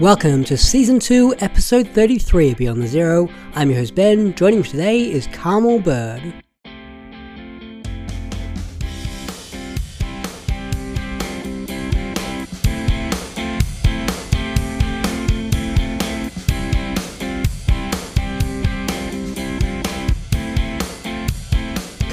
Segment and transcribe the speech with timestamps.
[0.00, 3.28] Welcome to Season 2, Episode 33 of Beyond the Zero.
[3.54, 4.34] I'm your host Ben.
[4.34, 6.42] Joining me today is Carmel Bird.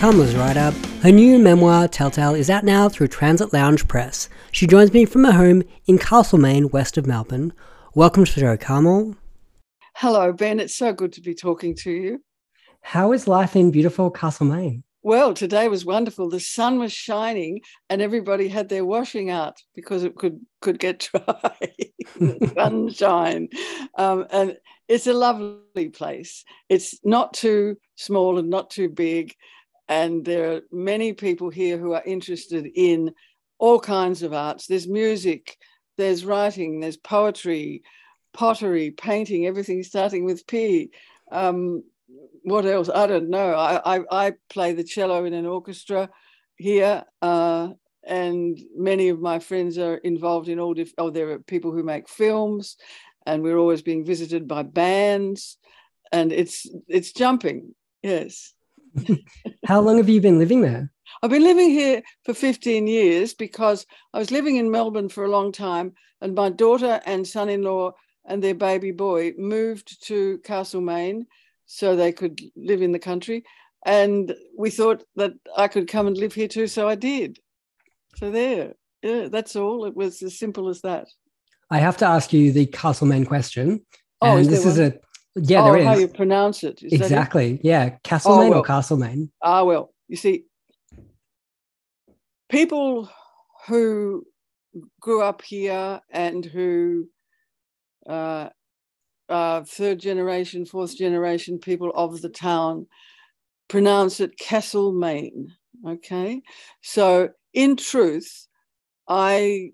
[0.03, 0.71] Carmel's writer.
[1.01, 4.27] Her new memoir, Telltale, is out now through Transit Lounge Press.
[4.51, 7.53] She joins me from her home in Castlemaine, west of Melbourne.
[7.95, 9.15] Welcome to the show, Carmel.
[9.95, 10.59] Hello, Ben.
[10.59, 12.21] It's so good to be talking to you.
[12.81, 14.83] How is life in beautiful Castlemaine?
[15.03, 16.29] Well, today was wonderful.
[16.29, 20.99] The sun was shining, and everybody had their washing out because it could could get
[21.13, 21.55] dry.
[22.55, 23.47] sunshine,
[23.97, 24.57] um, and
[24.89, 26.43] it's a lovely place.
[26.67, 29.33] It's not too small and not too big,
[29.93, 33.13] and there are many people here who are interested in
[33.59, 34.65] all kinds of arts.
[34.65, 35.55] There's music,
[35.97, 37.83] there's writing, there's poetry,
[38.33, 40.89] pottery, painting, everything starting with P.
[41.31, 41.83] Um,
[42.41, 42.89] what else?
[42.89, 43.53] I don't know.
[43.53, 46.09] I, I, I, play the cello in an orchestra
[46.55, 47.69] here, uh,
[48.03, 50.73] and many of my friends are involved in all.
[50.73, 52.77] Diff- oh, there are people who make films,
[53.27, 55.57] and we're always being visited by bands,
[56.11, 57.75] and it's it's jumping.
[58.01, 58.55] Yes.
[59.65, 60.91] How long have you been living there?
[61.21, 65.29] I've been living here for 15 years because I was living in Melbourne for a
[65.29, 67.93] long time, and my daughter and son in law
[68.25, 71.25] and their baby boy moved to Castlemaine
[71.65, 73.43] so they could live in the country.
[73.85, 77.39] And we thought that I could come and live here too, so I did.
[78.15, 79.85] So there, yeah, that's all.
[79.85, 81.07] It was as simple as that.
[81.69, 83.85] I have to ask you the Castlemaine question.
[84.21, 84.69] Oh, and is this one?
[84.69, 84.99] is a
[85.35, 86.83] yeah, oh, there is how you pronounce it?
[86.83, 87.59] Is exactly.
[87.63, 88.59] Yeah, Castlemaine well.
[88.59, 89.31] or Castlemaine?
[89.41, 90.45] Ah, well, you see,
[92.49, 93.09] people
[93.67, 94.25] who
[94.99, 97.07] grew up here and who
[98.07, 98.49] uh,
[99.29, 102.87] uh, third generation, fourth generation people of the town
[103.67, 105.53] pronounce it Castlemaine.
[105.87, 106.41] Okay,
[106.81, 108.47] so in truth,
[109.07, 109.71] I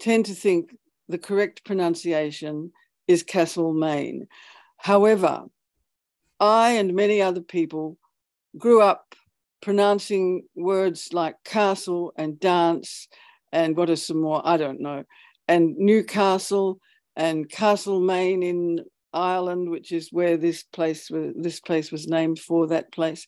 [0.00, 0.76] tend to think
[1.08, 2.72] the correct pronunciation
[3.06, 4.26] is Castlemaine.
[4.78, 5.44] However,
[6.40, 7.98] I and many other people
[8.56, 9.14] grew up
[9.60, 13.08] pronouncing words like castle and dance
[13.52, 14.42] and what are some more?
[14.44, 15.04] I don't know.
[15.46, 16.80] And Newcastle
[17.16, 22.92] and Castlemaine in Ireland, which is where this place this place was named for that
[22.92, 23.26] place.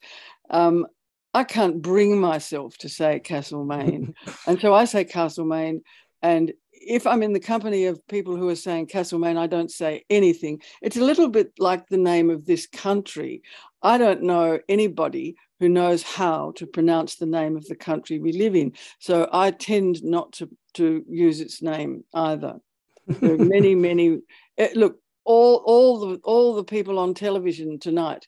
[0.51, 0.87] Um,
[1.33, 4.15] I can't bring myself to say Castlemaine,
[4.47, 5.83] and so I say Castlemaine.
[6.23, 10.05] And if I'm in the company of people who are saying Castlemaine, I don't say
[10.11, 10.61] anything.
[10.83, 13.43] It's a little bit like the name of this country.
[13.83, 18.33] I don't know anybody who knows how to pronounce the name of the country we
[18.33, 18.73] live in.
[18.99, 22.59] So I tend not to, to use its name either.
[23.21, 24.21] There are many, many.
[24.59, 28.27] eh, Look, all all the all the people on television tonight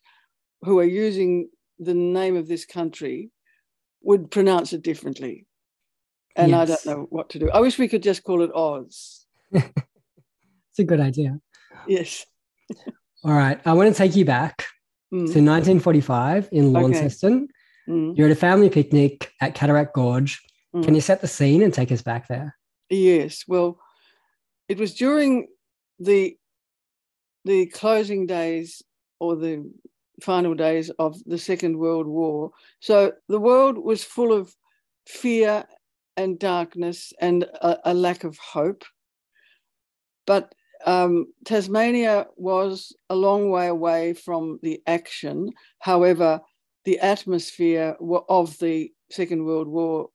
[0.62, 1.48] who are using
[1.78, 3.30] the name of this country
[4.02, 5.46] would pronounce it differently,
[6.36, 7.50] and I don't know what to do.
[7.50, 9.26] I wish we could just call it Oz.
[9.54, 11.38] It's a good idea.
[11.86, 12.24] Yes.
[13.24, 14.66] All right, I want to take you back
[15.12, 16.80] Mm, to 1945 in Okay.
[16.80, 17.48] Launceston.
[17.86, 20.40] mm, You're at a family picnic at Cataract Gorge.
[20.74, 20.82] mm.
[20.82, 22.56] Can you set the scene and take us back there?
[22.88, 23.78] Yes, well,
[24.70, 25.48] it was during
[25.98, 26.38] the
[27.44, 28.80] the closing days
[29.20, 29.70] or the
[30.22, 32.52] final days of the Second World War.
[32.80, 34.54] So the world was full of
[35.06, 35.66] fear
[36.16, 38.84] and darkness and a, a lack of hope.
[40.26, 45.50] But um, Tasmania was a long way away from the action.
[45.78, 46.40] However,
[46.84, 47.96] the atmosphere
[48.28, 50.08] of the Second World War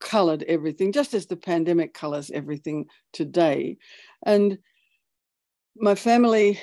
[0.00, 3.78] colored everything, just as the pandemic colors everything today.
[4.24, 4.58] And
[5.76, 6.60] my family,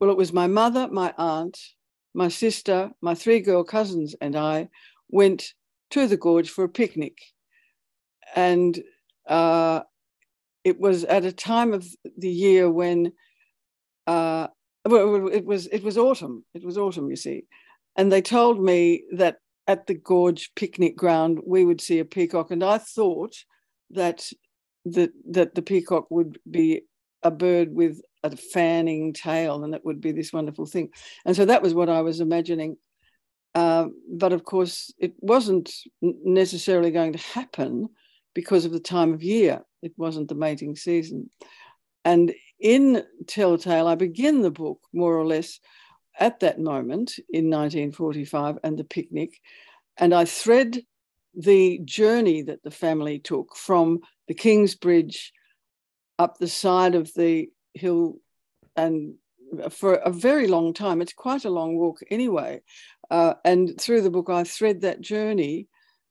[0.00, 1.58] well, it was my mother, my aunt,
[2.14, 4.68] my sister, my three girl cousins, and I
[5.08, 5.54] went
[5.90, 7.18] to the gorge for a picnic.
[8.34, 8.80] And
[9.26, 9.80] uh,
[10.64, 11.86] it was at a time of
[12.16, 13.12] the year when
[14.06, 14.48] uh,
[14.84, 16.44] well, it was it was autumn.
[16.54, 17.44] It was autumn, you see,
[17.96, 19.36] and they told me that
[19.68, 23.36] at the gorge picnic ground we would see a peacock, and I thought
[23.90, 24.28] that
[24.86, 26.82] that that the peacock would be
[27.22, 30.90] a bird with a fanning tail, and that would be this wonderful thing.
[31.24, 32.76] And so that was what I was imagining.
[33.54, 35.70] Uh, but of course, it wasn't
[36.00, 37.88] necessarily going to happen
[38.34, 39.62] because of the time of year.
[39.82, 41.30] It wasn't the mating season.
[42.04, 45.60] And in Telltale, I begin the book more or less
[46.18, 49.40] at that moment in 1945 and the picnic,
[49.96, 50.82] and I thread
[51.34, 55.32] the journey that the family took from the King's Bridge
[56.18, 58.16] up the side of the hill
[58.76, 59.14] and
[59.70, 61.00] for a very long time.
[61.00, 62.62] It's quite a long walk anyway.
[63.10, 65.68] Uh, and through the book, I thread that journey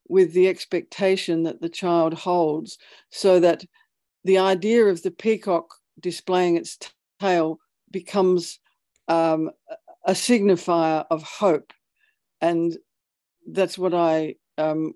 [0.07, 2.77] with the expectation that the child holds
[3.09, 3.63] so that
[4.23, 6.77] the idea of the peacock displaying its
[7.19, 7.59] tail
[7.91, 8.59] becomes
[9.07, 9.51] um,
[10.05, 11.73] a signifier of hope.
[12.39, 12.75] And
[13.47, 14.93] that's what I um,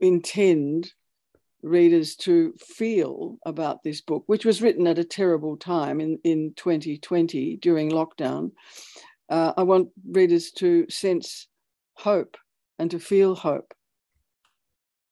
[0.00, 0.92] intend
[1.62, 6.52] readers to feel about this book, which was written at a terrible time in, in
[6.56, 8.52] 2020 during lockdown.
[9.28, 11.48] Uh, I want readers to sense
[11.94, 12.36] hope
[12.78, 13.74] and to feel hope.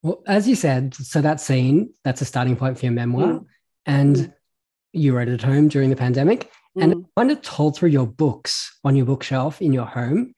[0.07, 3.27] Well, as you said, so that scene, that's a starting point for your memoir.
[3.27, 3.47] Mm.
[3.87, 4.33] And mm.
[4.93, 6.53] you wrote it at home during the pandemic.
[6.79, 6.83] Mm.
[6.83, 10.33] And it kind of told through your books on your bookshelf in your home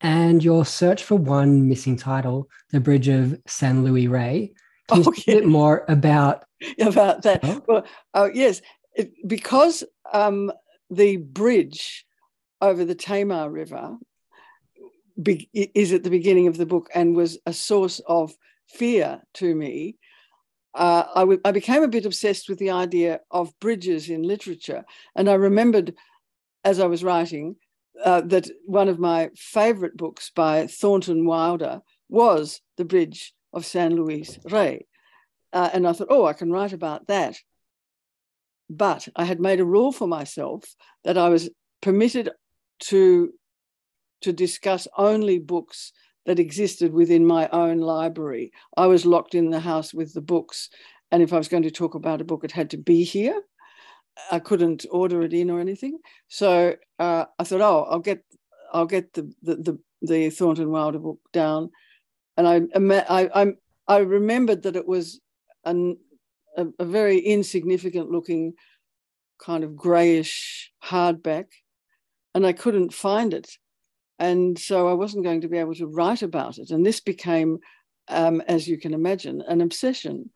[0.00, 4.54] and your search for one missing title, The Bridge of San Luis Rey.
[4.88, 6.46] Can you say a bit more about
[6.80, 7.40] about that?
[7.42, 7.62] Oh?
[7.68, 8.62] Well, uh, yes,
[8.94, 9.84] it, because
[10.14, 10.50] um,
[10.88, 12.06] the bridge
[12.62, 13.98] over the Tamar River
[15.22, 18.32] be, is at the beginning of the book and was a source of
[18.74, 19.96] fear to me.
[20.74, 24.84] Uh, I, w- I became a bit obsessed with the idea of bridges in literature,
[25.16, 25.94] and I remembered
[26.64, 27.56] as I was writing
[28.04, 33.96] uh, that one of my favorite books by Thornton Wilder was The Bridge of San
[33.96, 34.86] Luis Rey.
[35.52, 37.36] Uh, and I thought, oh, I can write about that.
[38.68, 40.64] But I had made a rule for myself
[41.04, 41.50] that I was
[41.80, 42.30] permitted
[42.84, 43.32] to,
[44.20, 45.92] to discuss only books
[46.30, 48.52] that existed within my own library.
[48.76, 50.70] I was locked in the house with the books.
[51.10, 53.42] And if I was going to talk about a book, it had to be here.
[54.30, 55.98] I couldn't order it in or anything.
[56.28, 58.22] So uh, I thought, oh, I'll get
[58.72, 61.72] I'll get the the the, the Thornton Wilder book down,
[62.36, 62.60] and I
[63.08, 63.52] I I,
[63.88, 65.20] I remembered that it was
[65.64, 65.96] an,
[66.56, 68.54] a, a very insignificant looking
[69.44, 71.46] kind of grayish hardback,
[72.36, 73.48] and I couldn't find it,
[74.20, 77.58] and so I wasn't going to be able to write about it, and this became,
[78.06, 80.30] um, as you can imagine, an obsession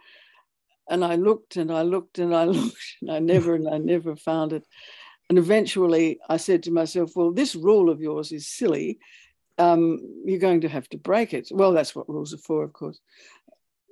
[0.89, 4.17] and I looked and I looked and I looked and I never and I never
[4.17, 4.67] found it.
[5.29, 8.99] And eventually I said to myself, well, this rule of yours is silly.
[9.57, 11.49] Um, you're going to have to break it.
[11.51, 13.01] Well, that's what rules are for, of course.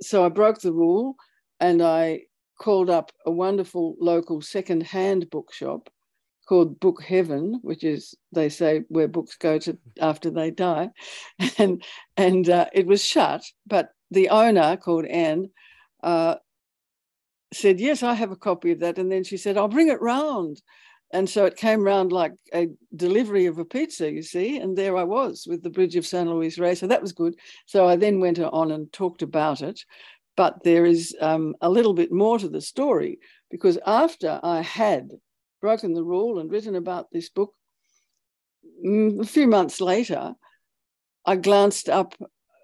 [0.00, 1.16] So I broke the rule
[1.60, 2.22] and I
[2.60, 5.88] called up a wonderful local second-hand bookshop
[6.52, 10.90] called Book Heaven, which is they say where books go to after they die,
[11.58, 11.82] and
[12.18, 13.42] and uh, it was shut.
[13.66, 15.48] But the owner called Anne
[16.02, 16.34] uh,
[17.54, 18.98] said, Yes, I have a copy of that.
[18.98, 20.60] And then she said, I'll bring it round.
[21.10, 24.58] And so it came round like a delivery of a pizza, you see.
[24.58, 26.74] And there I was with the Bridge of San Luis Rey.
[26.74, 27.34] So that was good.
[27.64, 29.80] So I then went on and talked about it.
[30.36, 33.20] But there is um, a little bit more to the story
[33.50, 35.08] because after I had
[35.62, 37.54] broken the rule and written about this book,
[38.84, 40.34] mm, a few months later,
[41.24, 42.14] I glanced up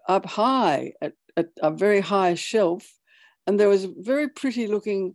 [0.06, 2.86] up high at, at a very high shelf
[3.48, 5.14] and there was a very pretty looking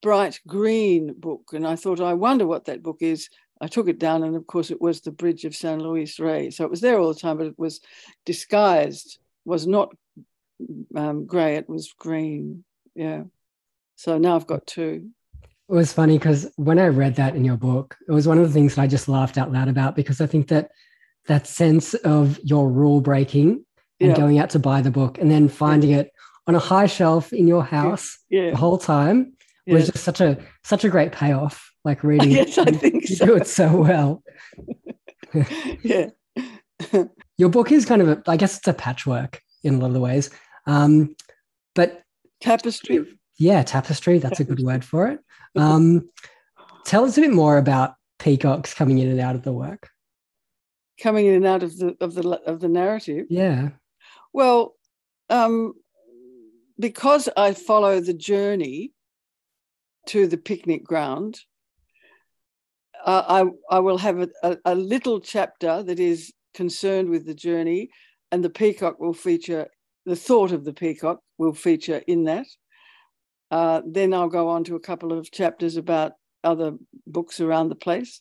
[0.00, 1.50] bright green book.
[1.52, 3.28] And I thought, I wonder what that book is.
[3.60, 6.50] I took it down, and of course, it was the Bridge of San Luis Rey.
[6.50, 7.80] So it was there all the time, but it was
[8.24, 9.92] disguised, was not
[10.94, 12.64] um, grey, it was green.
[12.94, 13.24] Yeah.
[13.96, 15.10] So now I've got two.
[15.68, 18.46] It was funny because when I read that in your book, it was one of
[18.46, 20.70] the things that I just laughed out loud about because I think that
[21.26, 23.64] that sense of your rule breaking
[24.00, 24.16] and yeah.
[24.16, 26.10] going out to buy the book and then finding it
[26.46, 28.50] on a high shelf in your house yeah.
[28.50, 29.34] the whole time
[29.66, 29.74] yeah.
[29.74, 31.70] was just such a such a great payoff.
[31.84, 33.26] Like reading, yes, I think you so.
[33.26, 34.22] do it so well.
[35.82, 36.08] yeah,
[37.38, 39.94] your book is kind of a, I guess it's a patchwork in a lot of
[39.94, 40.30] the ways,
[40.66, 41.14] um,
[41.74, 42.02] but
[42.40, 43.06] tapestry.
[43.38, 44.18] Yeah, tapestry.
[44.18, 44.52] That's tapestry.
[44.52, 45.20] a good word for it.
[45.56, 46.08] Um,
[46.84, 49.90] tell us a bit more about peacocks coming in and out of the work.
[51.00, 53.26] Coming in and out of the of the of the narrative.
[53.30, 53.70] Yeah.
[54.32, 54.74] Well,
[55.30, 55.74] um,
[56.78, 58.92] because I follow the journey
[60.06, 61.40] to the picnic ground,
[63.04, 67.34] uh, I, I will have a, a, a, little chapter that is concerned with the
[67.34, 67.90] journey,
[68.32, 69.68] and the peacock will feature,
[70.06, 72.46] the thought of the peacock will feature in that.
[73.50, 76.12] Uh, then I'll go on to a couple of chapters about
[76.44, 76.72] other
[77.06, 78.20] books around the place.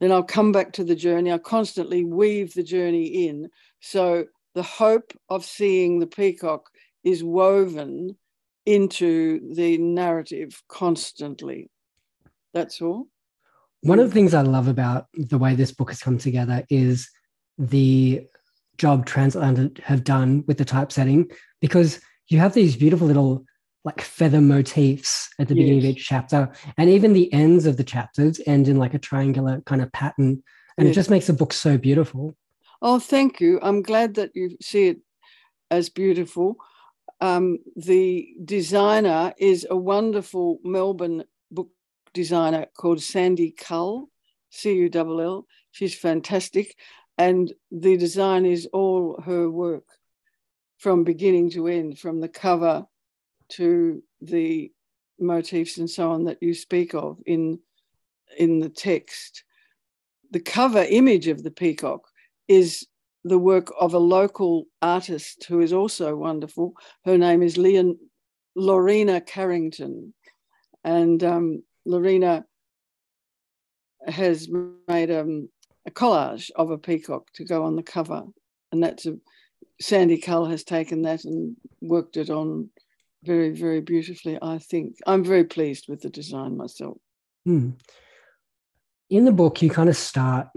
[0.00, 1.32] Then I'll come back to the journey.
[1.32, 3.48] I constantly weave the journey in.
[3.80, 6.68] So the hope of seeing the peacock
[7.04, 8.16] is woven
[8.64, 11.70] into the narrative constantly.
[12.52, 13.06] That's all.
[13.82, 17.08] One of the things I love about the way this book has come together is
[17.58, 18.26] the
[18.78, 23.44] job Transit Lounge have done with the typesetting because you have these beautiful little
[23.86, 25.62] like feather motifs at the yes.
[25.62, 26.52] beginning of each chapter.
[26.76, 30.42] And even the ends of the chapters end in like a triangular kind of pattern.
[30.76, 30.90] And yes.
[30.90, 32.36] it just makes the book so beautiful.
[32.82, 33.60] Oh thank you.
[33.62, 34.98] I'm glad that you see it
[35.70, 36.56] as beautiful.
[37.20, 41.70] Um, the designer is a wonderful melbourne book
[42.12, 44.10] designer called sandy cull
[44.50, 46.74] c-u-l-l she's fantastic.
[47.18, 49.84] And the design is all her work
[50.76, 52.86] from beginning to end, from the cover
[53.50, 54.72] to the
[55.18, 57.58] motifs and so on that you speak of in
[58.38, 59.44] in the text.
[60.32, 62.08] The cover image of the peacock
[62.48, 62.86] is
[63.24, 66.74] the work of a local artist who is also wonderful.
[67.04, 67.96] Her name is Leon,
[68.54, 70.12] Lorena Carrington.
[70.84, 72.44] And um, Lorena
[74.06, 74.48] has
[74.88, 75.48] made um,
[75.86, 78.24] a collage of a peacock to go on the cover.
[78.70, 79.16] And that's a
[79.80, 82.70] Sandy Cull has taken that and worked it on
[83.26, 84.96] very, very beautifully, I think.
[85.06, 86.96] I'm very pleased with the design myself.
[87.44, 87.70] Hmm.
[89.10, 90.48] In the book, you kind of start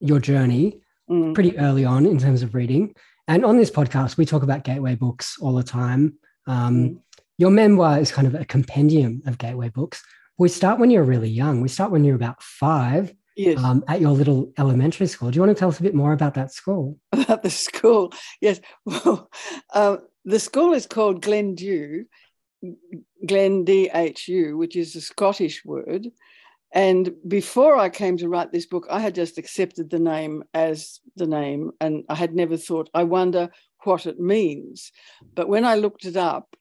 [0.00, 1.34] your journey mm.
[1.34, 2.94] pretty early on in terms of reading.
[3.28, 6.18] And on this podcast, we talk about gateway books all the time.
[6.46, 7.00] Um, mm.
[7.38, 10.02] Your memoir is kind of a compendium of gateway books.
[10.38, 11.60] We start when you're really young.
[11.60, 13.62] We start when you're about five yes.
[13.62, 15.30] Um, at your little elementary school.
[15.30, 16.98] Do you want to tell us a bit more about that school?
[17.12, 18.60] About the school, yes.
[18.84, 19.30] Well,
[19.72, 22.04] uh, the school is called Glendhu,
[23.26, 26.08] Glen D H U, which is a Scottish word.
[26.72, 31.00] And before I came to write this book, I had just accepted the name as
[31.14, 33.50] the name, and I had never thought, I wonder
[33.84, 34.92] what it means.
[35.34, 36.54] But when I looked it up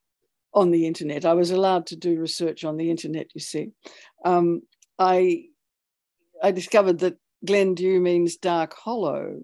[0.53, 3.71] on the internet, I was allowed to do research on the internet, you see.
[4.23, 4.61] Um,
[4.97, 5.47] I
[6.41, 9.41] I discovered that Glendhu means dark hollow.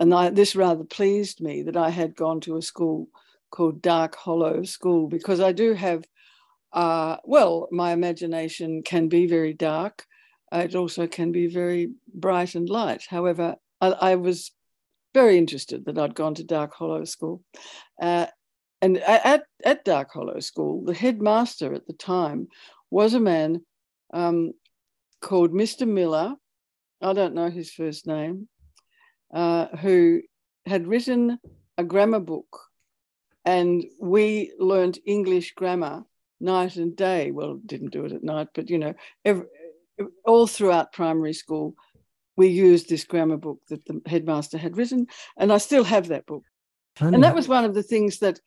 [0.00, 3.08] And I, this rather pleased me that I had gone to a school
[3.50, 6.04] called Dark Hollow School because I do have,
[6.72, 10.04] uh, well, my imagination can be very dark.
[10.50, 13.04] It also can be very bright and light.
[13.08, 14.50] However, I, I was
[15.14, 17.42] very interested that I'd gone to Dark Hollow School.
[18.00, 18.26] Uh,
[18.80, 22.48] and at, at Dark Hollow School, the headmaster at the time
[22.90, 23.64] was a man
[24.12, 24.52] um,
[25.20, 25.86] called Mr.
[25.86, 26.34] Miller,
[27.00, 28.48] I don't know his first name,
[29.32, 30.22] uh, who
[30.66, 31.38] had written
[31.76, 32.60] a grammar book.
[33.44, 36.04] And we learned English grammar
[36.40, 37.30] night and day.
[37.30, 38.94] Well, didn't do it at night, but you know,
[39.24, 39.46] every,
[40.26, 41.74] all throughout primary school,
[42.36, 45.06] we used this grammar book that the headmaster had written.
[45.36, 46.44] And I still have that book.
[46.96, 47.14] Funny.
[47.14, 48.40] And that was one of the things that,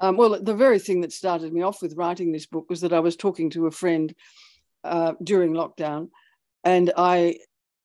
[0.00, 2.92] um, well, the very thing that started me off with writing this book was that
[2.92, 4.14] I was talking to a friend
[4.86, 6.08] uh, during lockdown,
[6.64, 7.38] and I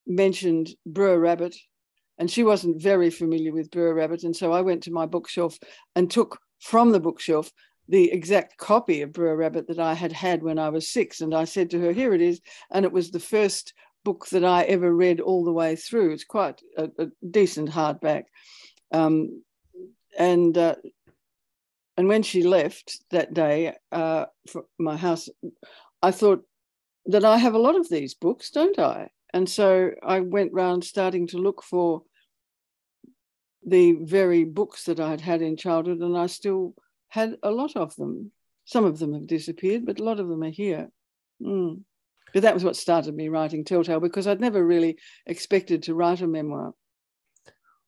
[0.08, 1.56] mentioned Br'er Rabbit,
[2.18, 5.58] and she wasn't very familiar with Br'er Rabbit, and so I went to my bookshelf
[5.96, 7.52] and took from the bookshelf
[7.88, 11.34] the exact copy of Br'er Rabbit that I had had when I was six, and
[11.34, 12.42] I said to her, "Here it is,"
[12.72, 16.12] and it was the first book that I ever read all the way through.
[16.12, 18.24] It's quite a, a decent hardback,
[18.92, 19.44] um,
[20.18, 20.76] and uh,
[21.98, 24.26] and when she left that day uh,
[24.80, 25.30] my house,
[26.02, 26.44] I thought,
[27.06, 29.10] that I have a lot of these books, don't I?
[29.34, 32.04] And so I went round starting to look for
[33.66, 36.74] the very books that I had had in childhood, and I still
[37.10, 38.32] had a lot of them.
[38.66, 40.90] Some of them have disappeared, but a lot of them are here.
[41.42, 41.82] Mm.
[42.34, 46.22] But that was what started me writing Telltale because I'd never really expected to write
[46.22, 46.74] a memoir.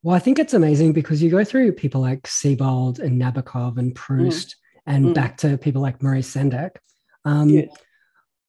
[0.02, 3.96] Well, I think it's amazing because you go through people like Sebald and Nabokov and
[3.96, 4.94] Proust mm.
[4.94, 5.14] and mm.
[5.14, 6.78] back to people like Maurice Sendak.
[7.26, 7.70] Um, yes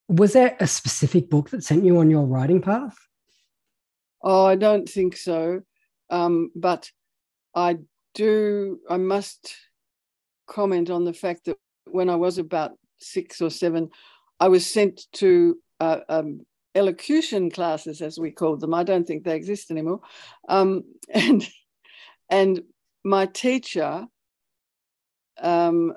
[0.07, 2.97] was there a specific book that sent you on your writing path?
[4.21, 5.61] Oh, I don't think so.
[6.09, 6.91] Um, but
[7.55, 7.77] I
[8.13, 9.55] do, I must
[10.47, 13.89] comment on the fact that when I was about six or seven,
[14.39, 16.41] I was sent to uh, um,
[16.75, 18.73] elocution classes, as we called them.
[18.73, 20.01] I don't think they exist anymore.
[20.49, 20.83] Um,
[21.13, 21.47] and,
[22.29, 22.61] and
[23.03, 24.05] my teacher
[25.41, 25.93] um,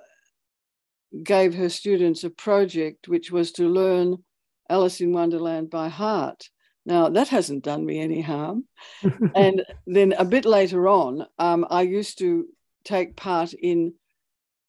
[1.23, 4.23] gave her students a project which was to learn
[4.69, 6.49] Alice in Wonderland by heart.
[6.85, 8.65] Now, that hasn't done me any harm.
[9.35, 12.47] and then a bit later on, um, I used to
[12.85, 13.95] take part in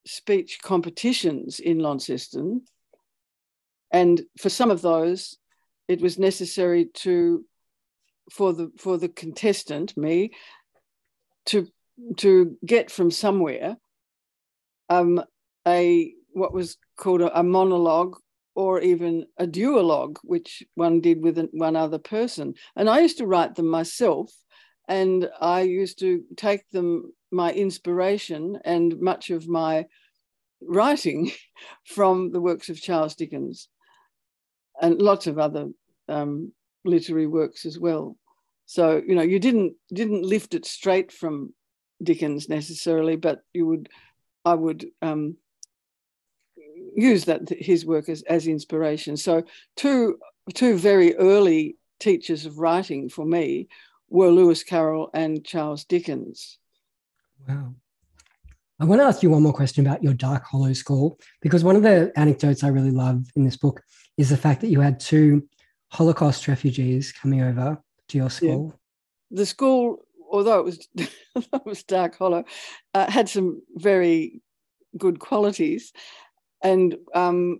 [0.06, 2.64] speech competitions in Launceston.
[3.92, 5.38] And for some of those,
[5.88, 7.46] it was necessary to,
[8.32, 10.32] for the for the contestant, me,
[11.48, 11.68] to
[12.18, 13.78] to get from somewhere
[14.90, 15.24] um,
[15.68, 18.18] a what was called a, a monologue
[18.56, 22.54] or even a duologue, which one did with one other person.
[22.76, 24.34] And I used to write them myself,
[24.88, 29.86] and I used to take them my inspiration and much of my
[30.62, 31.32] writing
[31.86, 33.70] from the works of Charles Dickens
[34.82, 35.70] and lots of other
[36.08, 36.52] um,
[36.86, 38.18] literary works as well.
[38.66, 41.54] So you know, you didn't didn't lift it straight from
[42.02, 43.90] Dickens necessarily, but you would,
[44.46, 45.38] I would um,
[46.96, 49.18] use that his work as, as inspiration.
[49.18, 49.44] So
[49.76, 50.18] two
[50.54, 53.68] two very early teachers of writing for me
[54.10, 56.58] were Lewis Carroll and Charles Dickens.
[57.48, 57.74] Wow.
[58.80, 61.76] I want to ask you one more question about your Dark Hollow School, because one
[61.76, 63.82] of the anecdotes I really love in this book
[64.18, 65.48] is the fact that you had two
[65.92, 67.78] Holocaust refugees coming over
[68.08, 68.74] to your school.
[69.32, 69.38] Yeah.
[69.40, 72.46] The school, although it was, it was Dark Hollow,
[72.94, 74.42] uh, had some very
[74.98, 75.92] good qualities.
[76.64, 77.60] And um,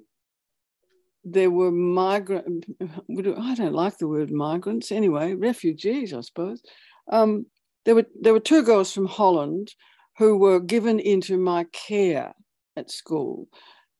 [1.24, 6.62] there were migrant, I don't like the word migrants anyway, refugees, I suppose.
[7.12, 7.46] Um,
[7.86, 9.74] there were there were two girls from Holland
[10.18, 12.34] who were given into my care
[12.76, 13.48] at school.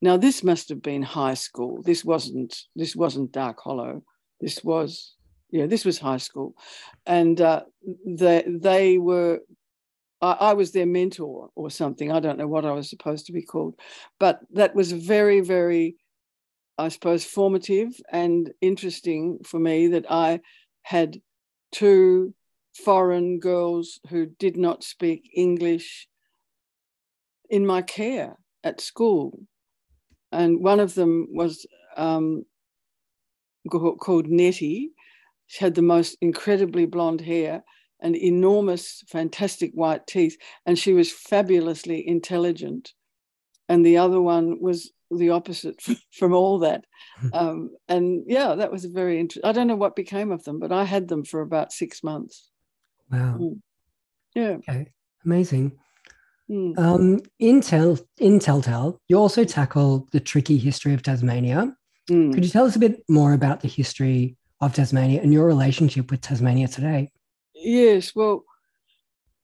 [0.02, 1.82] Now this must have been high school.
[1.82, 4.02] This wasn't this wasn't Dark Hollow.
[4.40, 5.14] This was
[5.50, 6.54] yeah this was high school,
[7.06, 7.62] and uh,
[8.06, 9.40] they they were.
[10.20, 12.12] I, I was their mentor or something.
[12.12, 13.74] I don't know what I was supposed to be called,
[14.18, 15.96] but that was very very,
[16.78, 20.40] I suppose, formative and interesting for me that I
[20.82, 21.20] had
[21.72, 22.34] two
[22.72, 26.08] foreign girls who did not speak English
[27.48, 29.40] in my care at school.
[30.32, 32.44] And one of them was um,
[33.68, 34.92] called Nettie.
[35.48, 37.64] She had the most incredibly blonde hair
[38.02, 40.36] and enormous, fantastic white teeth.
[40.66, 42.92] And she was fabulously intelligent.
[43.68, 46.84] And the other one was the opposite from all that.
[47.32, 49.48] Um, and yeah, that was a very interesting.
[49.48, 52.50] I don't know what became of them, but I had them for about six months.
[53.10, 53.38] Wow.
[53.40, 53.60] Mm.
[54.34, 54.56] Yeah.
[54.68, 54.92] Okay.
[55.24, 55.72] Amazing.
[56.50, 56.78] Mm.
[56.78, 61.74] Um, in, Tel- in Telltale, you also tackle the tricky history of Tasmania.
[62.10, 62.34] Mm.
[62.34, 66.10] Could you tell us a bit more about the history of Tasmania and your relationship
[66.10, 67.10] with Tasmania today?
[67.60, 68.14] Yes.
[68.14, 68.44] Well,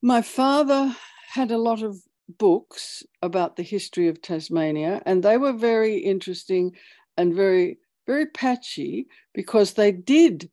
[0.02, 0.94] my father
[1.32, 1.96] had a lot of
[2.38, 6.76] books about the history of Tasmania, and they were very interesting
[7.16, 10.50] and very, very patchy because they did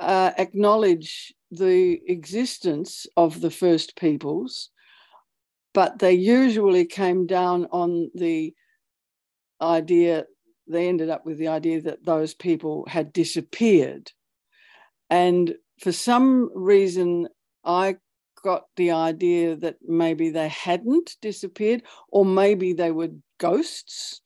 [0.00, 4.70] uh, acknowledge the existence of the first peoples,
[5.72, 8.54] but they usually came down on the
[9.60, 10.26] idea,
[10.66, 14.10] they ended up with the idea that those people had disappeared.
[15.10, 17.28] And for some reason,
[17.64, 17.96] I
[18.42, 23.08] got the idea that maybe they hadn't disappeared, or maybe they were
[23.38, 24.20] ghosts.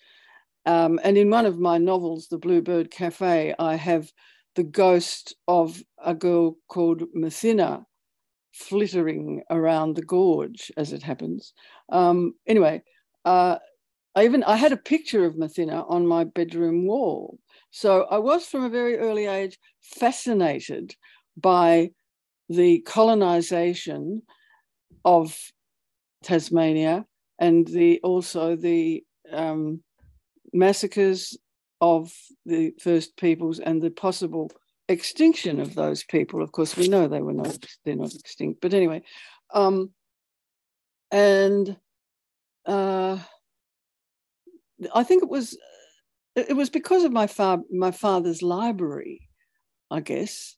[0.66, 4.12] Um, and in one of my novels, The Bluebird Cafe, I have
[4.56, 7.84] the ghost of a girl called Mathina
[8.52, 11.52] flittering around the gorge, as it happens.
[11.90, 12.82] Um, anyway,
[13.24, 13.58] uh,
[14.14, 17.38] I even I had a picture of Mathina on my bedroom wall.
[17.70, 20.96] So I was from a very early age fascinated
[21.40, 21.90] by
[22.48, 24.22] the colonization
[25.04, 25.36] of
[26.22, 27.06] Tasmania
[27.38, 29.82] and the also the um,
[30.52, 31.36] massacres
[31.80, 32.12] of
[32.44, 34.50] the first peoples and the possible
[34.88, 36.42] extinction of those people.
[36.42, 38.60] Of course, we know they were not, they're not extinct.
[38.60, 39.02] But anyway,
[39.54, 39.90] um,
[41.10, 41.76] and
[42.66, 43.18] uh,
[44.94, 45.56] I think it was
[46.36, 49.28] it was because of my fa- my father's library,
[49.90, 50.56] I guess,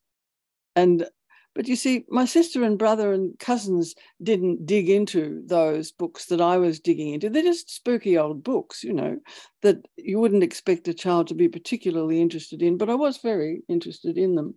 [0.76, 1.06] and
[1.54, 6.40] but you see, my sister and brother and cousins didn't dig into those books that
[6.40, 7.28] I was digging into.
[7.28, 9.18] They're just spooky old books, you know,
[9.62, 13.62] that you wouldn't expect a child to be particularly interested in, but I was very
[13.68, 14.54] interested in them.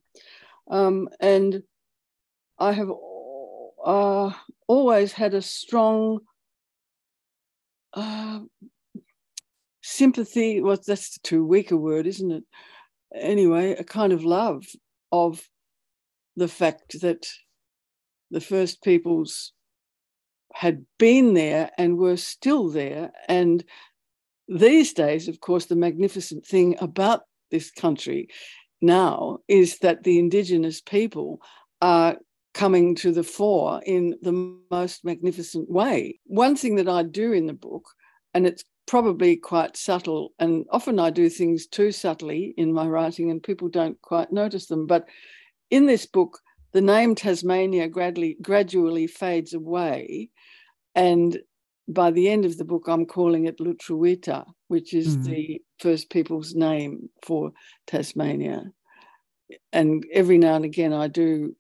[0.70, 1.64] Um, and
[2.60, 2.92] I have
[3.84, 4.32] uh,
[4.68, 6.20] always had a strong
[7.94, 8.40] uh,
[9.82, 10.62] sympathy.
[10.62, 12.44] Well, that's too weak a word, isn't it?
[13.16, 14.64] Anyway, a kind of love
[15.12, 15.44] of
[16.36, 17.28] the fact that
[18.32, 19.54] the first peoples
[20.54, 23.12] had been there and were still there.
[23.28, 23.64] And
[24.48, 28.28] these days, of course, the magnificent thing about this country
[28.82, 31.42] now is that the Indigenous people
[31.82, 32.18] are
[32.54, 36.20] coming to the fore in the most magnificent way.
[36.26, 37.86] One thing that I do in the book,
[38.34, 43.32] and it's probably quite subtle, and often I do things too subtly in my writing,
[43.32, 45.08] and people don't quite notice them, but
[45.74, 46.40] in this book,
[46.72, 50.30] the name Tasmania gradually, gradually fades away,
[50.94, 51.40] and
[51.88, 55.24] by the end of the book, I'm calling it Lutruwita, which is mm.
[55.24, 57.52] the First People's name for
[57.88, 58.66] Tasmania.
[59.72, 61.56] And every now and again, I do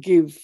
[0.00, 0.38] give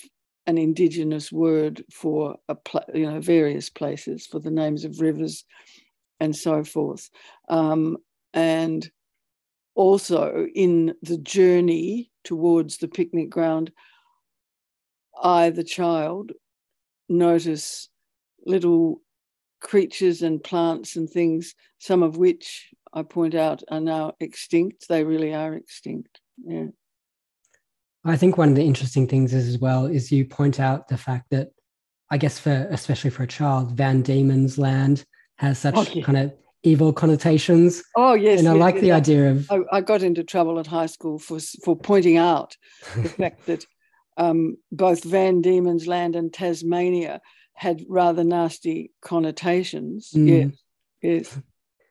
[0.49, 5.45] an indigenous word for a pl- you know various places for the names of rivers
[6.19, 7.09] and so forth.
[7.49, 7.97] Um,
[8.33, 8.91] and
[9.75, 13.73] also in the journey towards the picnic ground,
[15.21, 16.33] I, the child,
[17.09, 17.89] notice
[18.47, 19.01] little
[19.61, 24.87] creatures and plants and things, some of which I point out are now extinct.
[24.89, 26.21] They really are extinct.
[26.45, 26.67] Yeah.
[28.05, 30.99] I think one of the interesting things is as well is you point out the
[30.99, 31.51] fact that
[32.11, 35.05] I guess for especially for a child, Van Diemen's Land
[35.39, 36.33] has such oh, kind of
[36.65, 37.83] evil connotations.
[37.97, 38.83] Oh yes, and I yes, like yes.
[38.83, 39.51] the idea of.
[39.51, 42.57] I, I, got into trouble at high school for for pointing out
[42.97, 43.65] the fact that
[44.17, 47.21] um, both Van Diemen's Land and Tasmania
[47.55, 50.11] had rather nasty connotations.
[50.15, 50.53] Mm.
[51.03, 51.39] Yes,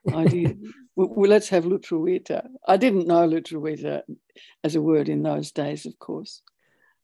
[0.06, 0.60] yes, I did.
[0.96, 2.48] well, let's have Lutruwita.
[2.68, 4.02] I didn't know Lutruwita
[4.64, 6.42] as a word in those days, of course.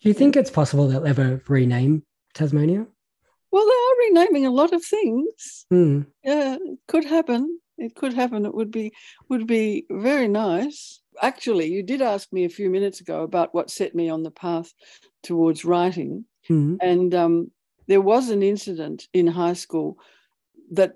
[0.02, 2.04] Do you think it's possible they'll ever rename
[2.34, 2.88] Tasmania?
[3.52, 5.66] Well, they are renaming a lot of things.
[5.72, 6.06] Mm.
[6.24, 7.60] Yeah, it could happen.
[7.78, 8.46] It could happen.
[8.46, 8.92] It would be
[9.30, 11.02] would be very nice.
[11.22, 14.32] Actually, you did ask me a few minutes ago about what set me on the
[14.32, 14.72] path
[15.24, 16.78] towards writing, mm.
[16.82, 17.52] and um,
[17.88, 19.98] there was an incident in high school
[20.72, 20.94] that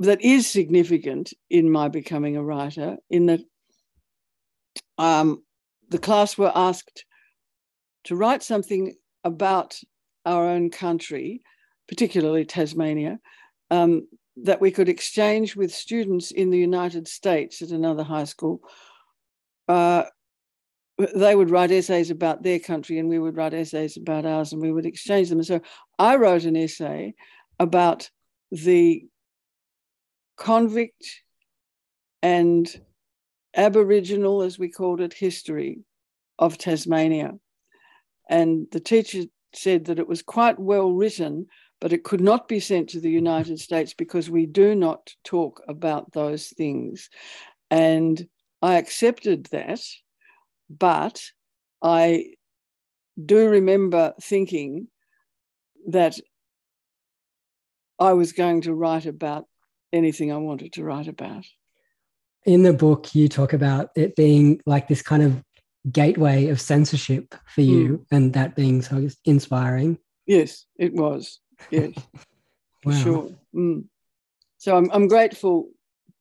[0.00, 2.96] that is significant in my becoming a writer.
[3.10, 3.40] In that,
[4.98, 5.42] um,
[5.88, 7.04] the class were asked
[8.04, 9.78] to write something about
[10.24, 11.42] our own country
[11.88, 13.18] particularly Tasmania,
[13.70, 14.06] um,
[14.44, 18.60] that we could exchange with students in the United States at another high school.
[19.66, 20.04] Uh,
[21.14, 24.60] they would write essays about their country and we would write essays about ours and
[24.60, 25.38] we would exchange them.
[25.38, 25.60] And so
[25.98, 27.14] I wrote an essay
[27.58, 28.10] about
[28.50, 29.06] the
[30.36, 31.22] convict
[32.22, 32.68] and
[33.56, 35.80] Aboriginal, as we called it, history
[36.38, 37.34] of Tasmania.
[38.28, 39.22] And the teacher
[39.54, 41.46] said that it was quite well written,
[41.80, 45.62] but it could not be sent to the United States because we do not talk
[45.68, 47.08] about those things.
[47.70, 48.26] And
[48.60, 49.80] I accepted that,
[50.68, 51.22] but
[51.82, 52.34] I
[53.22, 54.88] do remember thinking
[55.88, 56.18] that
[57.98, 59.46] I was going to write about
[59.92, 61.44] anything I wanted to write about.
[62.44, 65.42] In the book, you talk about it being like this kind of
[65.90, 68.04] gateway of censorship for you, mm.
[68.10, 69.98] and that being so inspiring.
[70.26, 71.40] Yes, it was.
[71.70, 71.92] Yes,
[72.84, 72.92] wow.
[72.92, 73.30] sure.
[73.54, 73.84] Mm.
[74.58, 75.70] So I'm I'm grateful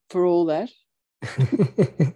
[0.10, 0.69] for all that.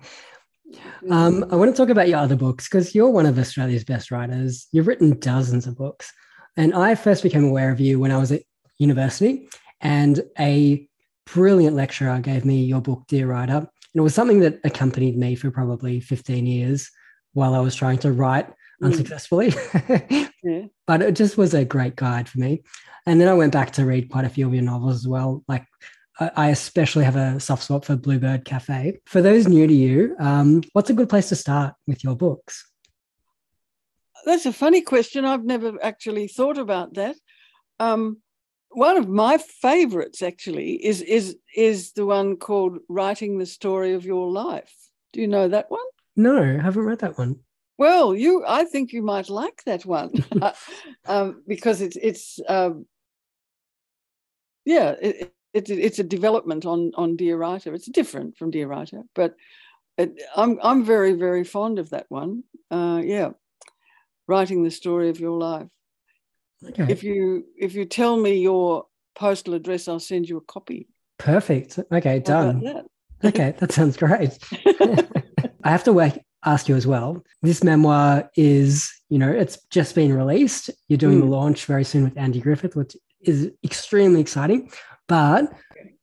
[1.09, 4.11] um, I want to talk about your other books because you're one of Australia's best
[4.11, 4.67] writers.
[4.71, 6.11] You've written dozens of books,
[6.57, 8.43] and I first became aware of you when I was at
[8.77, 9.49] university,
[9.81, 10.87] and a
[11.25, 13.57] brilliant lecturer gave me your book, Dear Writer.
[13.57, 16.89] And it was something that accompanied me for probably 15 years
[17.33, 18.47] while I was trying to write.
[18.81, 19.53] Unsuccessfully.
[20.43, 20.65] yeah.
[20.87, 22.63] But it just was a great guide for me.
[23.05, 25.43] And then I went back to read quite a few of your novels as well.
[25.47, 25.65] Like
[26.19, 28.99] I especially have a soft spot for Bluebird Cafe.
[29.05, 32.69] For those new to you, um, what's a good place to start with your books?
[34.25, 35.25] That's a funny question.
[35.25, 37.15] I've never actually thought about that.
[37.79, 38.17] Um,
[38.69, 44.05] one of my favorites actually is is is the one called Writing the Story of
[44.05, 44.73] Your Life.
[45.13, 45.81] Do you know that one?
[46.15, 47.39] No, I haven't read that one.
[47.81, 50.51] Well, you, I think you might like that one uh,
[51.07, 52.85] um, because it's it's um,
[54.65, 57.73] yeah, it, it, it's a development on on Dear Writer.
[57.73, 59.35] It's different from Dear Writer, but
[59.97, 62.43] it, I'm I'm very very fond of that one.
[62.69, 63.31] Uh, yeah,
[64.27, 65.67] writing the story of your life.
[66.63, 66.85] Okay.
[66.87, 70.87] If you if you tell me your postal address, I'll send you a copy.
[71.17, 71.79] Perfect.
[71.91, 72.59] Okay, done.
[72.59, 72.85] That?
[73.23, 74.37] okay, that sounds great.
[75.63, 77.23] I have to work, ask you as well.
[77.41, 80.69] This memoir is, you know, it's just been released.
[80.87, 81.21] You're doing mm.
[81.21, 84.71] the launch very soon with Andy Griffiths, which is extremely exciting.
[85.07, 85.51] But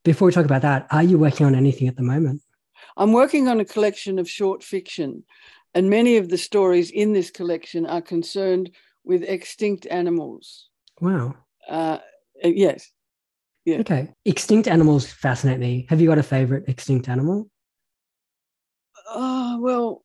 [0.04, 2.42] before we talk about that, are you working on anything at the moment?
[2.96, 5.24] I'm working on a collection of short fiction,
[5.74, 8.70] and many of the stories in this collection are concerned
[9.04, 10.68] with extinct animals.
[11.00, 11.36] Wow.
[11.68, 11.98] Uh,
[12.42, 12.90] yes.
[13.64, 13.78] Yeah.
[13.78, 14.08] Okay.
[14.24, 15.86] Extinct animals fascinate me.
[15.90, 17.50] Have you got a favorite extinct animal?
[19.10, 20.04] Oh, well,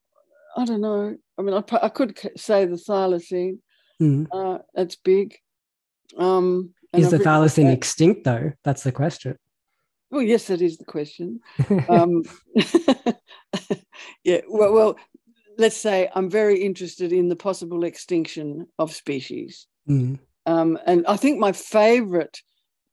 [0.56, 1.16] I don't know.
[1.38, 3.60] I mean, I, I could say the thylacine.
[4.02, 4.28] Mm.
[4.32, 5.36] Uh, that's big.
[6.18, 8.52] Um, is the thylacine extinct, though?
[8.64, 9.38] That's the question.
[10.12, 11.40] Well, yes, that is the question.
[11.90, 12.24] um,
[14.24, 14.96] yeah, well, well,
[15.58, 19.68] let's say I'm very interested in the possible extinction of species.
[19.90, 20.20] Mm.
[20.46, 22.42] Um, and I think my favorite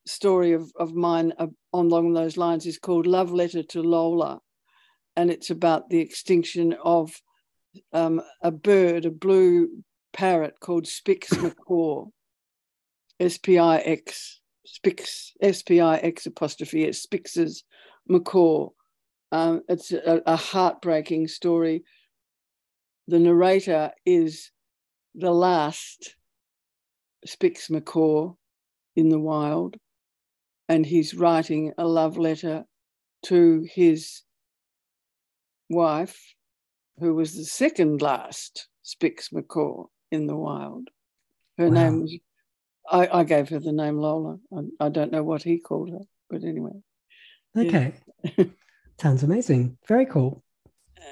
[0.07, 4.41] story of, of mine uh, along those lines is called Love Letter to Lola.
[5.17, 7.13] And it's about the extinction of
[7.93, 9.69] um, a bird, a blue
[10.13, 12.07] parrot called Spix macaw,
[13.19, 17.65] S P I X, Spix, S P I X apostrophe, it's Spix's
[18.09, 18.69] macaw.
[19.33, 21.85] Um, it's a, a heartbreaking story.
[23.07, 24.51] The narrator is
[25.15, 26.17] the last
[27.27, 28.35] Spix macaw
[28.97, 29.77] in the wild,
[30.69, 32.65] and he's writing a love letter
[33.27, 34.23] to his
[35.69, 36.19] wife,
[37.01, 40.89] who was the second last Spix macaw in the wild.
[41.59, 41.75] Her wow.
[41.75, 42.17] name was,
[42.91, 44.39] I, I, gave her the name Lola.
[44.57, 46.73] I, I, don't know what he called her, but anyway.
[47.57, 47.95] Okay.
[48.37, 48.45] Yeah.
[49.01, 49.79] Sounds amazing.
[49.89, 50.43] Very cool.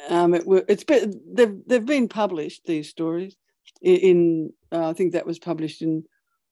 [0.09, 3.37] Um, it, it's been, they've, they've been published, these stories,
[3.83, 6.05] in, in uh, I think that was published in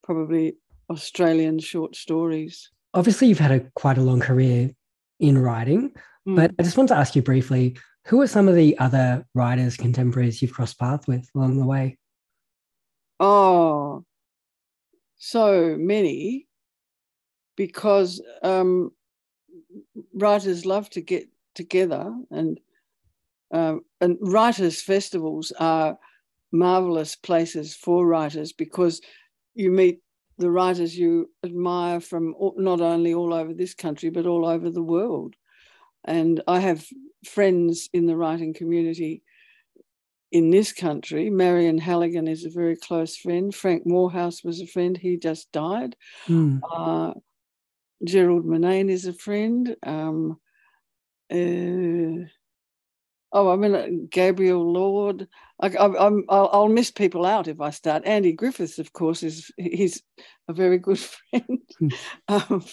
[0.03, 0.57] probably
[0.91, 2.71] Australian short stories.
[2.95, 4.71] Obviously, you've had a quite a long career
[5.21, 5.93] in writing,
[6.27, 6.37] mm.
[6.37, 9.77] but I just want to ask you briefly who are some of the other writers,
[9.77, 11.99] contemporaries you've crossed paths with along the way?
[13.19, 14.05] Oh,
[15.17, 16.47] so many,
[17.57, 18.93] because um,
[20.15, 22.61] writers love to get together, and
[23.53, 25.99] uh, and writers' festivals are
[26.53, 29.01] marvelous places for writers because
[29.55, 30.01] you meet
[30.39, 34.83] the writers you admire from not only all over this country but all over the
[34.83, 35.35] world.
[36.07, 36.87] And I have
[37.25, 39.23] friends in the writing community
[40.33, 41.31] in this country.
[41.31, 43.55] Marion Halligan is a very close friend.
[43.55, 44.97] Frank Moorhouse was a friend.
[44.97, 45.97] He just died.
[46.29, 46.61] Mm.
[46.71, 47.15] Uh,
[48.05, 49.77] Gerald Murnane is a friend.
[49.85, 50.39] Um,
[51.33, 52.27] uh,
[53.33, 55.29] oh, I mean, Gabrielle Lord.
[55.59, 58.05] I, will miss people out if I start.
[58.05, 60.03] Andy Griffiths, of course, is he's
[60.49, 60.99] a very good
[61.31, 61.61] friend.
[61.79, 61.89] Hmm.
[62.29, 62.65] um,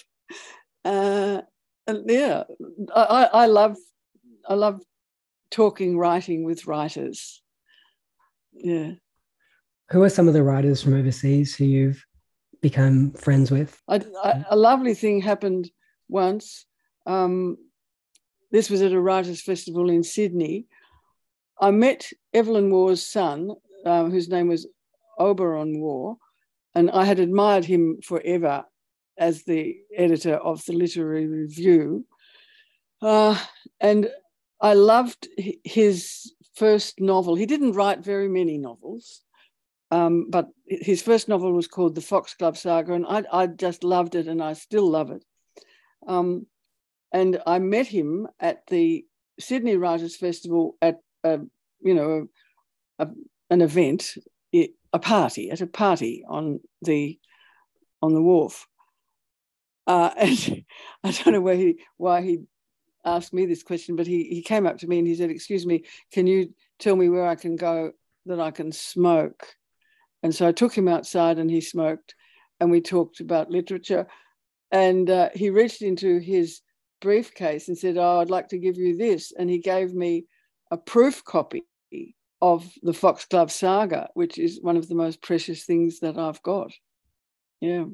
[0.84, 1.40] uh,
[1.86, 2.44] and yeah,
[2.94, 3.76] I, I love
[4.48, 4.80] I love
[5.50, 7.42] talking writing with writers.
[8.52, 8.92] Yeah.
[9.90, 12.04] Who are some of the writers from overseas who you've
[12.60, 13.80] become friends with?
[13.88, 15.70] I, I, a lovely thing happened
[16.08, 16.66] once.
[17.06, 17.56] Um,
[18.50, 20.66] this was at a writers' festival in Sydney.
[21.60, 23.50] I met Evelyn Waugh's son,
[23.84, 24.66] uh, whose name was
[25.18, 26.16] Auberon Waugh,
[26.74, 28.64] and I had admired him forever
[29.18, 32.06] as the editor of the Literary Review.
[33.00, 33.38] Uh,
[33.80, 34.10] and
[34.60, 35.28] I loved
[35.64, 37.34] his first novel.
[37.34, 39.20] He didn't write very many novels,
[39.90, 44.14] um, but his first novel was called The Foxglove Saga, and I, I just loved
[44.14, 45.24] it, and I still love it.
[46.06, 46.46] Um,
[47.12, 49.04] and I met him at the
[49.38, 51.40] Sydney Writers Festival at a,
[51.80, 52.26] you know
[52.98, 53.08] a,
[53.50, 54.14] an event,
[54.54, 57.18] a party at a party on the
[58.00, 58.66] on the wharf,
[59.86, 60.64] uh, and
[61.02, 62.40] I don't know where he, why he
[63.04, 65.66] asked me this question, but he, he came up to me and he said, Excuse
[65.66, 67.92] me, can you tell me where I can go
[68.26, 69.46] that I can smoke?
[70.22, 72.14] And so I took him outside and he smoked
[72.60, 74.06] and we talked about literature.
[74.70, 76.62] And uh, he reached into his
[77.00, 79.32] briefcase and said, Oh, I'd like to give you this.
[79.38, 80.24] And he gave me
[80.70, 81.64] a proof copy
[82.40, 86.72] of the Foxglove Saga, which is one of the most precious things that I've got.
[87.60, 87.84] Yeah.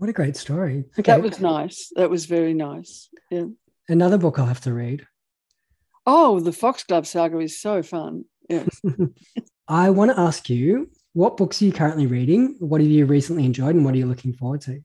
[0.00, 0.86] What a great story.
[0.98, 1.12] Okay.
[1.12, 1.92] That was nice.
[1.94, 3.10] That was very nice.
[3.30, 3.48] Yeah.
[3.86, 5.06] Another book I'll have to read.
[6.06, 8.24] Oh, the Foxglove Saga is so fun.
[8.48, 8.80] Yes.
[9.68, 12.56] I want to ask you, what books are you currently reading?
[12.60, 14.80] What have you recently enjoyed and what are you looking forward to?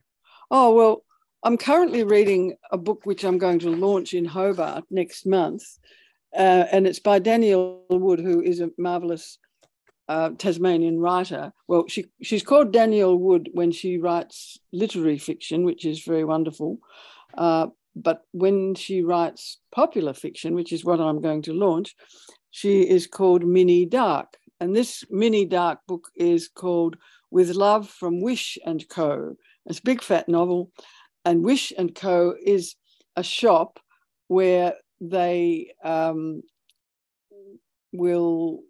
[0.50, 1.02] Oh, well,
[1.42, 5.64] I'm currently reading a book which I'm going to launch in Hobart next month.
[6.36, 9.38] Uh, and it's by Danielle Wood, who is a marvelous
[10.08, 11.52] uh, Tasmanian writer.
[11.68, 16.78] Well, she she's called Danielle Wood when she writes literary fiction, which is very wonderful.
[17.36, 21.96] Uh, but when she writes popular fiction, which is what I'm going to launch,
[22.50, 24.36] she is called Minnie Darke.
[24.60, 26.96] And this Minnie Darke book is called
[27.30, 29.36] With Love from Wish and Co.
[29.66, 30.70] It's a big fat novel.
[31.24, 32.34] And Wish and Co.
[32.42, 32.76] is
[33.16, 33.80] a shop
[34.28, 36.42] where they um,
[37.92, 38.60] will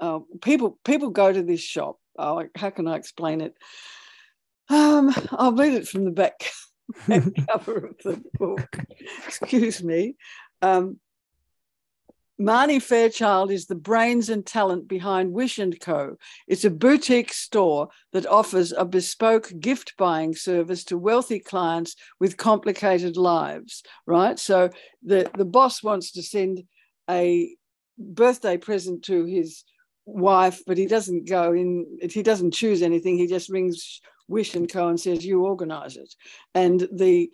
[0.00, 1.98] uh, people people go to this shop.
[2.18, 3.54] Oh, how can I explain it?
[4.68, 6.50] Um, I'll read it from the back,
[7.08, 8.78] back cover of the book.
[9.26, 10.16] Excuse me.
[10.62, 10.98] Um,
[12.40, 16.16] Marnie Fairchild is the brains and talent behind Wish & Co.
[16.48, 22.36] It's a boutique store that offers a bespoke gift buying service to wealthy clients with
[22.36, 24.36] complicated lives, right?
[24.36, 24.70] So
[25.04, 26.64] the, the boss wants to send
[27.08, 27.54] a
[27.98, 29.62] birthday present to his
[30.06, 33.16] wife, but he doesn't go in, he doesn't choose anything.
[33.18, 34.88] He just rings Wish and Co.
[34.88, 36.14] and says, "You organise it."
[36.54, 37.30] And the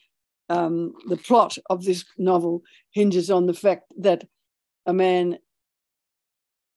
[0.49, 4.25] um, the plot of this novel hinges on the fact that
[4.87, 5.39] a man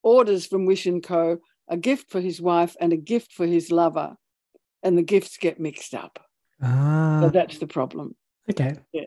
[0.03, 1.39] orders from Wish and Co.
[1.67, 4.15] a gift for his wife and a gift for his lover,
[4.84, 6.19] and the gifts get mixed up.
[6.62, 8.15] Ah, So that's the problem.
[8.49, 8.75] okay.
[8.91, 9.06] Yeah.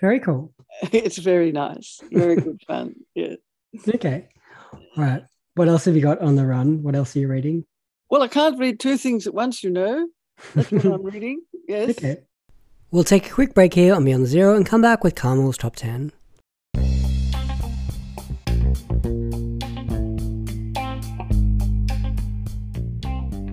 [0.00, 0.52] Very cool.
[0.92, 2.94] It's very nice, very good fun.
[3.14, 3.34] Yeah.
[3.94, 4.28] Okay.
[4.96, 5.22] All right.
[5.54, 6.82] What else have you got on the run?
[6.82, 7.64] What else are you reading?
[8.08, 10.08] Well, I can't read two things at once, you know.
[10.54, 11.42] That's what I'm reading.
[11.66, 11.90] Yes.
[11.90, 12.18] Okay.
[12.92, 15.56] We'll take a quick break here on Beyond the Zero and come back with Carmel's
[15.56, 16.12] top 10.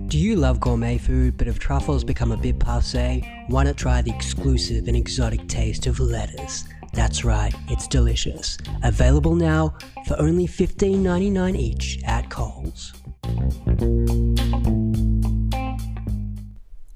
[0.08, 3.22] Do you love gourmet food, but have truffles become a bit passe?
[3.48, 6.64] Why not try the exclusive and exotic taste of lettuce?
[6.92, 8.56] That's right, it's delicious.
[8.82, 9.76] Available now
[10.08, 12.94] for only $15.99 each at Coles.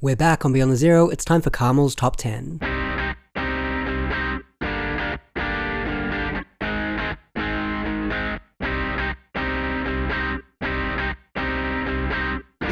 [0.00, 1.10] We're back on Beyond the Zero.
[1.10, 2.58] It's time for Carmel's top 10.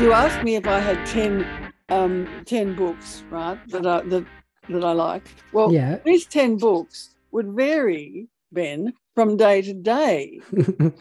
[0.00, 1.46] You asked me if I had 10,
[1.90, 4.24] um, 10 books, right, that I, that,
[4.70, 5.29] that I like.
[5.53, 5.98] Well, Yeah.
[6.07, 10.40] these 10 books would vary, Ben, from day to day.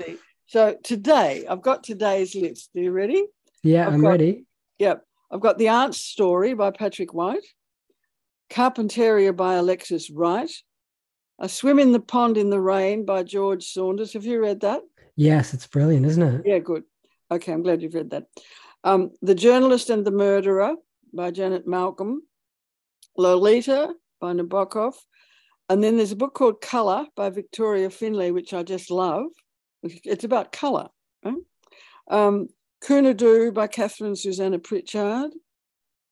[0.52, 2.72] So today, I've got today's list.
[2.76, 3.24] Are you ready?
[3.62, 4.46] yeah, I'm got- ready.
[4.80, 5.06] Yep.
[5.30, 7.46] I've got The Aunt's Story by Patrick White,
[8.50, 10.50] Carpentaria by Alexis Wright,
[11.38, 14.14] A Swim in the Pond in the Rain by George Saunders.
[14.14, 14.82] Have you read that?
[15.16, 16.42] Yes, it's brilliant, isn't it?
[16.46, 16.82] Yeah, good.
[17.30, 18.24] Okay, I'm glad you've read that.
[18.84, 20.74] Um, the Journalist and the Murderer
[21.14, 22.24] by Janet Malcolm,
[23.18, 24.94] Lolita by Nabokov,
[25.70, 29.28] and then there's a book called Color by Victoria Finlay, which I just love.
[29.84, 30.90] It's about color.
[31.24, 31.36] Right?
[32.10, 32.48] Um,
[33.54, 35.32] by Katharine Susannah Prichard,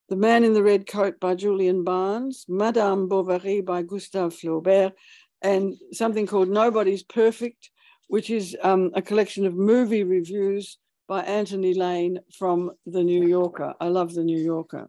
[0.10, 4.94] The Man in the Red Coat by Julian Barnes, Madame Bovary by Gustave Flaubert,
[5.42, 7.72] and something called Nobody's Perfect,
[8.10, 13.74] which is um, a collection of movie reviews by Anthony Lane from The New Yorker.
[13.80, 14.88] I love The New Yorker.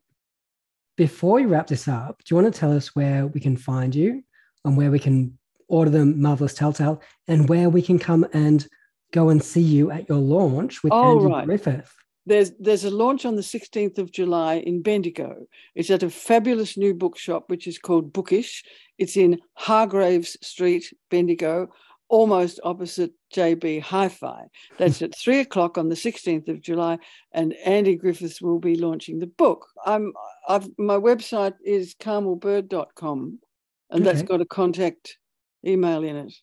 [0.96, 3.94] Before we wrap this up, do you want to tell us where we can find
[3.94, 4.24] you
[4.64, 8.66] and where we can order the Marvelous Telltale and where we can come and
[9.12, 11.44] go and see you at your launch with Oh, Andy right.
[11.46, 11.94] Griffith?
[12.26, 15.46] There's there's a launch on the 16th of July in Bendigo.
[15.74, 18.64] It's at a fabulous new bookshop which is called Bookish.
[18.98, 21.70] It's in Hargreaves Street, Bendigo,
[22.10, 24.44] almost opposite JB Hi-Fi.
[24.78, 26.98] That's at three o'clock on the 16th of July,
[27.32, 29.66] and Andy Griffiths will be launching the book.
[29.86, 30.12] I'm
[30.48, 33.38] I've my website is carmelbird.com,
[33.90, 35.18] and that's got a contact
[35.66, 36.35] email in it.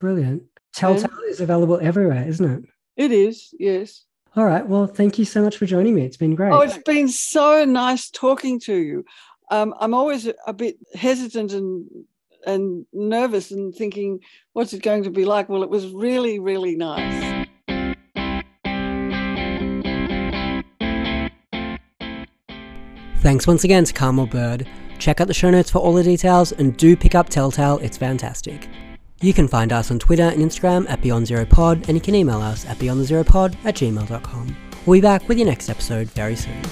[0.00, 0.42] Brilliant.
[0.74, 2.64] Telltale is available everywhere, isn't it?
[2.96, 4.04] It is, yes.
[4.36, 4.66] All right.
[4.66, 6.04] Well, thank you so much for joining me.
[6.04, 6.52] It's been great.
[6.52, 9.04] Oh, it's been so nice talking to you.
[9.50, 11.86] Um, I'm always a, a bit hesitant and
[12.46, 14.20] and nervous and thinking,
[14.52, 15.48] what's it going to be like?
[15.48, 17.46] Well, it was really, really nice.
[23.18, 24.68] Thanks once again to Carmel Bird.
[24.98, 27.96] Check out the show notes for all the details and do pick up Telltale, it's
[27.96, 28.68] fantastic.
[29.20, 32.14] You can find us on Twitter and Instagram at Beyond Zero Pod, and you can
[32.14, 34.56] email us at beyondthezeropod at gmail.com.
[34.86, 36.62] We'll be back with your next episode very soon.